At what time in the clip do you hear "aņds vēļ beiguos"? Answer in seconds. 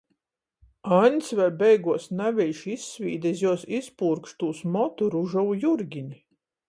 0.99-2.07